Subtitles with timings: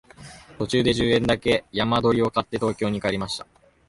[0.57, 3.45] 途中で十円だけ山鳥を買って東京に帰りました